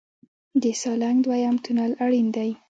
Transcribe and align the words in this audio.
د 0.61 0.63
سالنګ 0.81 1.17
دویم 1.25 1.55
تونل 1.63 1.91
اړین 2.05 2.27
دی 2.35 2.49